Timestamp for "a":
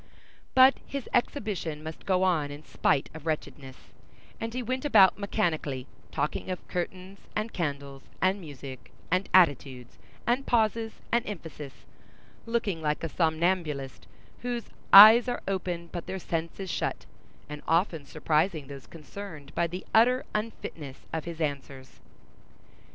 13.03-13.09